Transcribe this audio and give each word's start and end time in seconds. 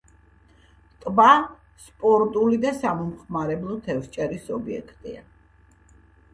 ტბა 1.03 1.27
სპორტული 1.83 2.59
და 2.65 2.73
სამომხმარებლო 2.79 3.79
თევზჭერის 3.91 4.51
ობიექტია. 4.59 5.25